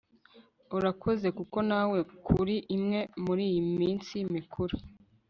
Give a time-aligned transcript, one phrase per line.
[0.77, 4.75] Urakoze kuko nawe kuri imwe muriyi minsi mikuru